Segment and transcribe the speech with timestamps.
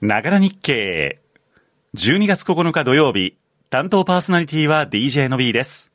[0.00, 1.20] ながら日経。
[1.96, 3.36] 12月9日土曜日、
[3.68, 5.90] 担当パーソナリティは DJ の B です。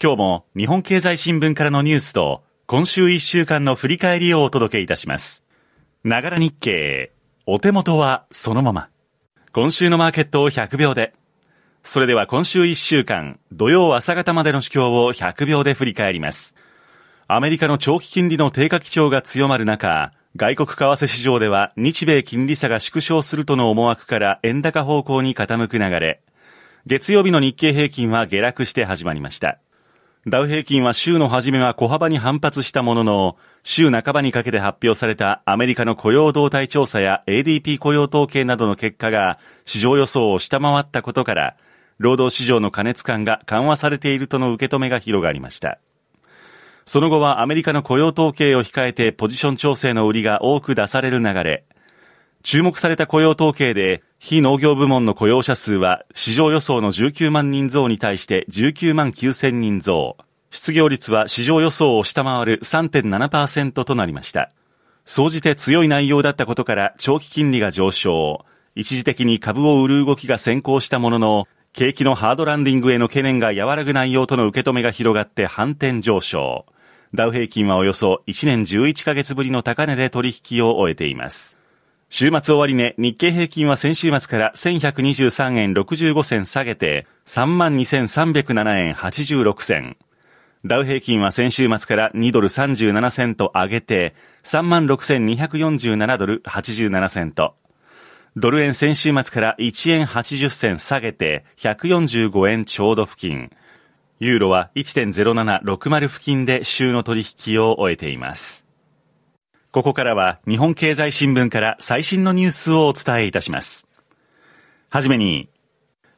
[0.00, 5.44] 今日も日本経済新聞からのニュースと、今週1週間の振り返りをお届けいたします。
[6.04, 7.10] ながら日経。
[7.46, 8.90] お手元はそのまま。
[9.52, 11.12] 今週のマーケットを100秒で。
[11.82, 16.54] それでは今週1週間、土曜朝方までの主況を100秒で振り返ります。
[17.26, 26.20] アメリカの長期金利の低下基調が強まる中、外国為替市場では日米金利差が縮小するとの思惑から円高方向に傾く流れ。
[26.84, 29.58] 月曜日の日経平均は下落して始まりました。
[30.26, 41.56] ダウ平均は週の初めは小幅に反発したものの、週半ばにかけて発表されたアメリカの雇用動態調査や ADP 雇用統計などの結果が市場予想を下回ったことから、
[41.96, 45.78] 労働市場の過熱感が緩和されているとの受け止めが広がりました。
[46.86, 51.64] その後はアメリカの雇用統計を控えてポジション調整の売りが多く出される流れ。
[52.44, 60.16] 注目された雇用統計で、非農業部門の雇用者数は市場予想の19万人増に対して19万9000人増。
[60.52, 64.52] 失業率は市場予想を下回る3.7%となりました。
[65.04, 68.44] 総じて強い内容だったことから長期金利が上昇。
[68.76, 76.64] 一時的に株を売る動きが先行したものの、景気のハードランディングへの懸念が和らぐ内容との受け止めが広がって反転上昇。
[77.16, 81.56] ダウ平均はおよそ1年11ヶ月ぶりの高値で取引を終えています。
[82.10, 89.96] 週末終値、日経平均は先週末から1123円65銭下げて32,307円86銭。
[90.66, 94.14] ダウ平均は先週末から2ドル37セント上げて
[94.44, 97.54] 36,247ドル87セント。
[98.36, 103.50] ドル円先週末から1円80銭下げて145円ちょうど付近。
[104.18, 108.66] ユーロは1.0760付近で週の取引を終えています。
[109.72, 113.86] ここからは日本経済新聞から最新のニュースをお伝えいたします。
[114.88, 115.50] はじめに、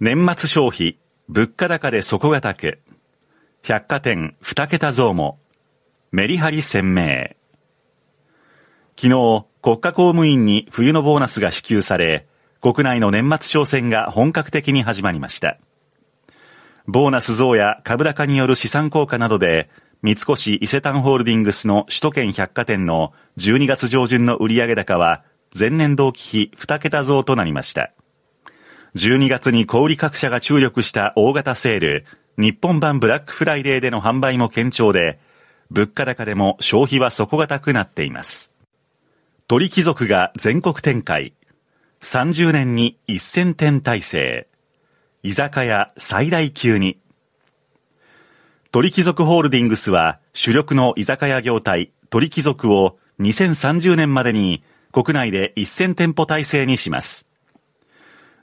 [0.00, 2.80] 年末消費、物価高で底堅く、
[3.62, 5.38] 百貨店2桁増も、
[6.12, 7.36] メリハリ鮮明。
[8.96, 12.26] 昨日、国家公務員に冬のボーナスが支給され、
[12.62, 15.58] 国内の年末商戦が本格的に始まりました。
[16.86, 19.70] ボーナス増や株高による資産効果などで、
[20.02, 25.22] 三越伊勢丹ホールディングスの首都圏百貨店の12月上旬の売上高は
[25.56, 27.92] 前年同期比2桁増となりました。
[28.96, 32.04] 12月に小売各社が注力した大型セール、
[32.36, 35.20] 日本版ブラックフライデーでの販売も堅調で、
[35.70, 38.52] 物価高でも消費は底堅くなっています。
[39.46, 41.34] 鳥貴族が全国展開。
[42.00, 44.48] 30年に1000店体制。
[45.24, 46.98] 居酒屋最大級に。
[48.72, 57.24] 鳥貴族ホールディングスは主力の居酒屋業態鳥貴族を2030年までに国内で1000店舗体制にします。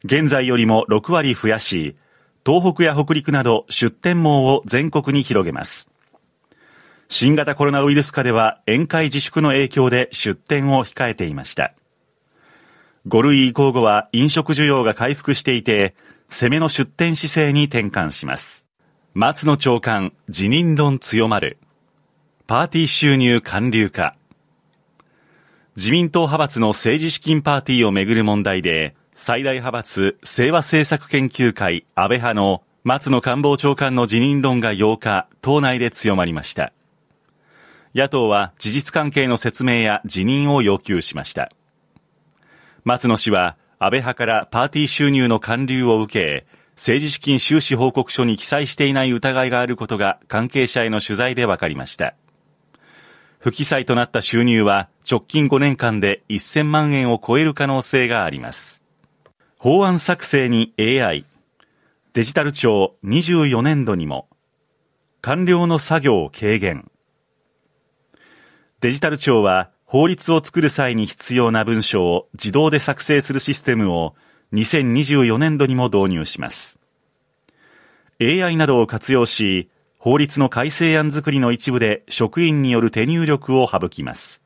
[0.06, 1.98] 現在よりも6割増やし、
[2.46, 5.90] 東北や北陸など出店網を全国に広げます。
[7.10, 11.74] 新型コロナウイルス下では宴会自粛の影響で出店を控えていました。
[13.08, 15.94] 5類移行後は飲食需要が回復していて、
[16.30, 18.66] 攻めの出店姿勢に転換します。
[19.14, 21.58] 松野長官、辞任論強まる。
[22.48, 24.16] パーティー収入還流化。
[25.76, 36.72] 自民党派閥の政治資金パーティーをめぐる問題で、最大派閥清和政策研究会安倍派の松野官房長官の辞任論が8日、党内で強まりました。
[37.96, 41.52] 野党は事実関係の説明や辞任を要求しました。
[42.86, 46.46] 松野氏は安倍派からパーティー収入の還流を受け、
[46.76, 52.14] 政治資金収支報告書に記載していない疑いがあることが関係者への取材で分かりました。
[53.40, 58.84] 不記載となった収入は直近5年間で1000万円を超える可能性があります。
[59.58, 61.26] 法案作成に AI、
[62.12, 64.28] デジタル庁24年度にも、
[65.22, 66.92] 官僚の作業を軽減。
[68.82, 74.14] デジタル庁は法律を作る際に必要な文書を自動で作成するシステムを
[74.54, 76.78] 2024年度にも導入します。
[78.22, 84.44] AI などを活用し、法律の改正案作りの一部で職員による手入力を省きます。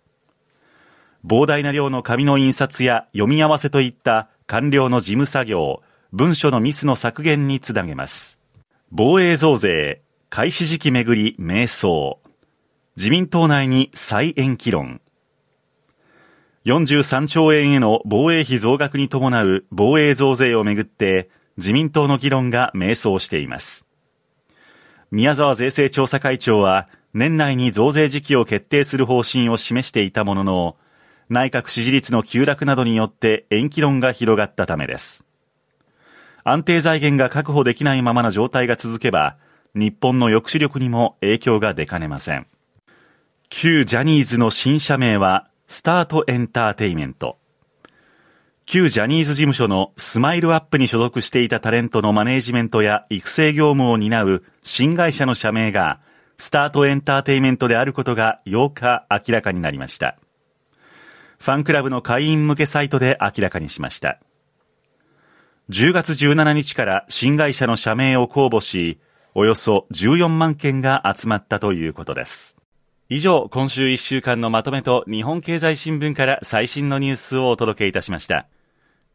[1.25, 5.81] 膨大な量の紙の印刷や読み合わせといった官僚の事務作業、
[6.13, 8.39] 文書のミスの削減につなげます。
[8.91, 12.15] 防衛増税、開始時期めぐり迷走。
[12.95, 15.01] 自民党内に再延期論。
[16.65, 23.85] 43兆円への防衛費増額に伴う防衛増税をめぐって自民党の議論が迷走しています。
[25.11, 30.77] 宮沢税制調査会長は年内に増税時期を決定する方針を示していたものの、
[31.29, 35.25] 内閣支持率の急落などによって延期論が広がったためです。
[36.43, 39.37] 安定財源が確保できないままの状態が続けば、
[39.75, 42.47] 日本の抑止力にも影響が出かねません。
[43.49, 47.37] 旧ジャニーズの新社名は、スタートエンターテイメント。
[48.65, 55.99] 旧ジャニーズ事務所のスマイルアップに所属していたタレントのマネージメントや育成業務を担う新会社の社名が、
[56.37, 60.17] スタートエンターテイメントであることが8日明らかになりました。
[61.39, 64.19] ファンクラブの会員向けサイトで明らかにしました。
[65.69, 68.99] 10月17日から新会社の社名を公募し、
[69.33, 72.55] およそ14万件が集まったということです。
[73.15, 78.47] 以上、今週1週間のまとめと日本経済新聞から最新のニュースをお届けいたしました。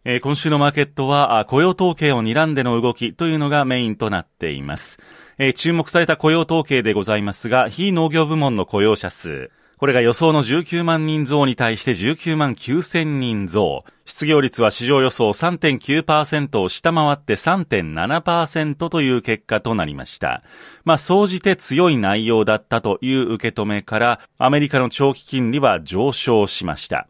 [0.04, 5.00] えー、今週のマーケットは雇用統計を睨んでの動きというのがメインとなっています。
[5.36, 13.84] えー、注目された雇用統計でございますが、非農業部門の雇用者数、これが予想の19万人増に対して19万9000人増。
[14.04, 20.42] 失業率は市場予想3.9%を下回って3.7%という結果となりました。
[20.84, 27.06] まあ、総じて強い内容だったという受け止めから、アメリカの長期金利は上昇しました。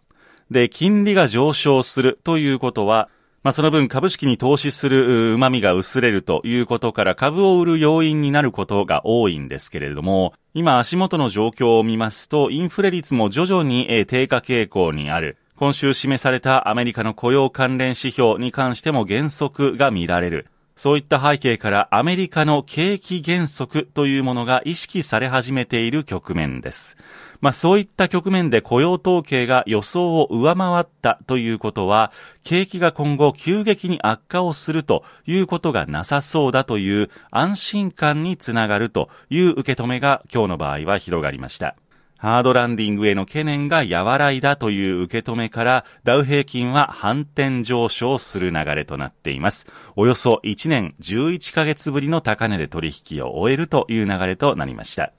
[0.51, 3.09] で、金利が上昇するということは、
[3.45, 15.37] まあ、その分株式に投資する旨味が薄れるということから株を売る要因になることが多いんですけれども、今足元の状況を見ますと、インフレ率も徐々に低下傾向にある。
[15.57, 20.47] 今週示されたアメリカの雇用関連指標に関しても減速が見られる。
[20.79, 26.97] そういった背景からアメリカの景気減速というものが意識され始めている局面です。
[27.41, 32.13] まあそういった局面で雇用統計が予想を上回ったということは、
[32.45, 41.75] 景気が今後急激に悪化をするということがなさそうだという安心感につながるという受け止めが今日の場合は広がりました。
[42.19, 49.69] ハードランディングへの懸念が和らいだという受け止めから、ダウ平均は反転上昇する流れとなっています。
[49.95, 55.13] およそ1年11ヶ月ぶりの高値で取引を終えるという流れとなりました。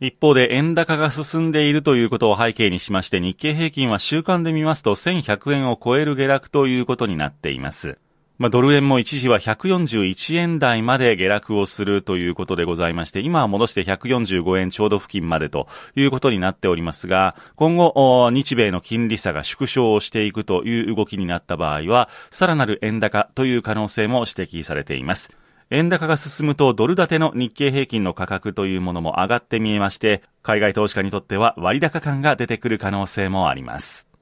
[0.00, 7.96] 一方で円高が進んでいるということを背景にしまして日経平均は週間で見ますと1100円を超える下落ということになっています。
[8.36, 25.30] まあ、ドル円も一時は141円台まで下落をするということでございまして、今は戻して145円ちょうど付近までということになっておりますが、今後、日米の金利差が縮小をしていくという動きになった場合は、さらなる円高という可能性も指摘されています。
[25.70, 34.13] 円高が進むとドル建ての日経平均の価格というものも上がって見えまして、海外投資家にとっては割高感が出てくる可能性もあります。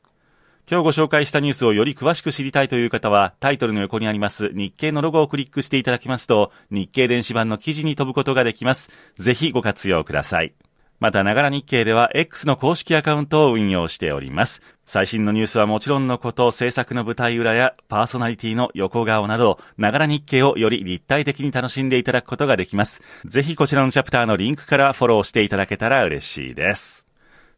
[0.70, 8.90] 今日ご紹介したニュースをより詳しく知りたいという方は、タイトルの横にあります日経のロゴをクリックしていただきますと、日経電子版の記事に飛ぶことができます。
[9.16, 10.54] ぜひご活用ください。
[11.00, 14.62] また、ながら日経では X の公式アカウントを運用しております。
[14.86, 23.02] 最新のニュースはもちろんのこと、制作の舞台裏やパーソナリティの横顔など、ながら日経をより立体的に楽しんでいただくことができます。
[23.24, 27.11] ぜひこちらのチャプターのリンクからフォローしていただけたら嬉しいです。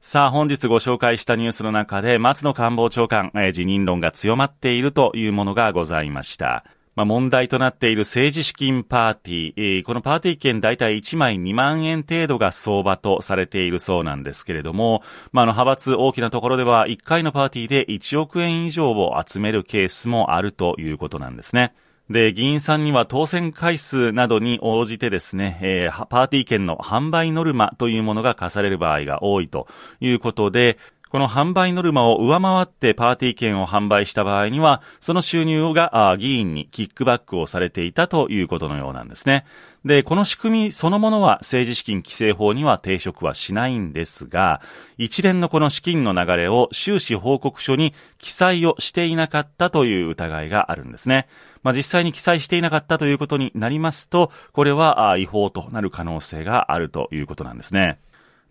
[0.06, 6.62] さあ、本日ご紹介したニュースの中で、松野官房長官、えー、辞任論が強まっているというものがございました。
[6.94, 15.02] まあ、問題となっている政治資金パーティー、えー、このパーティー券大体1枚2万円程度が相場とされているそうなんですけれども、
[15.32, 21.72] まあ、あの、派閥大きなところでは1回のパーティーで1億円以上を集めるケースもあるということなんですね。
[22.10, 29.66] で、議員さんには当選回数などに応じてですね、えー、パーティー券の販売ノルマというものが課される場合が多いと
[30.00, 39.46] いうことで、この販売ノルマを上回ってパーティー券を販売した場合には、その収入が議員にキックバックをされていたということのようなんですね。
[39.84, 44.62] で、この仕組みそのものは政治資金規正法には抵触はしないんですが、
[44.96, 51.28] 一連のこの資金の流れを収支報告書に記載をしていなかったという疑いがあるんですね。
[51.62, 57.98] まあ、実際に記載していなかったということになりますと、これは違法となる可能性があるということなんですね。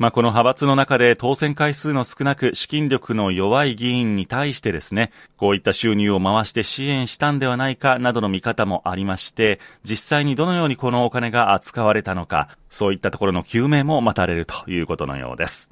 [0.04, 15.72] まあ、この派閥の中で当選回数の少なく資金力の弱い議員に対してですね、こういった収入を回して支援したんではないかなどの見方もありまして、実際にどのようにこのお金が扱われたのか、そういったところの究明も待たれるということのようです。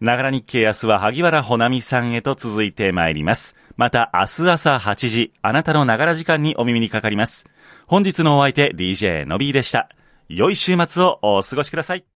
[0.00, 3.56] ながら日経明日は萩原ほなみさんへと続いてまいります。
[3.76, 7.48] また明日朝8時、あなたのながら時間にお耳にかかります。
[7.88, 9.88] 本日のお相手 DJ のびーでした。
[10.28, 12.04] 良い週末をお過ごしください。